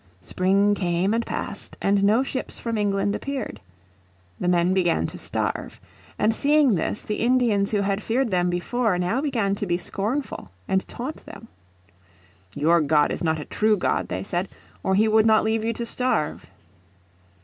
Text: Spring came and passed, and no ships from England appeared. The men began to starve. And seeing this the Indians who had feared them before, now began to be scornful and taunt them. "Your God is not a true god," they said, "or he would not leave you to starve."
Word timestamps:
Spring 0.23 0.73
came 0.73 1.13
and 1.13 1.27
passed, 1.27 1.77
and 1.79 2.03
no 2.03 2.23
ships 2.23 2.57
from 2.57 2.75
England 2.75 3.13
appeared. 3.15 3.61
The 4.39 4.47
men 4.47 4.73
began 4.73 5.05
to 5.05 5.19
starve. 5.19 5.79
And 6.17 6.33
seeing 6.33 6.73
this 6.73 7.03
the 7.03 7.17
Indians 7.17 7.69
who 7.69 7.81
had 7.81 8.01
feared 8.01 8.31
them 8.31 8.49
before, 8.49 8.97
now 8.97 9.21
began 9.21 9.53
to 9.53 9.67
be 9.67 9.77
scornful 9.77 10.49
and 10.67 10.87
taunt 10.87 11.23
them. 11.27 11.49
"Your 12.55 12.81
God 12.81 13.11
is 13.11 13.23
not 13.23 13.39
a 13.39 13.45
true 13.45 13.77
god," 13.77 14.07
they 14.07 14.23
said, 14.23 14.47
"or 14.81 14.95
he 14.95 15.07
would 15.07 15.27
not 15.27 15.43
leave 15.43 15.63
you 15.63 15.71
to 15.73 15.85
starve." 15.85 16.49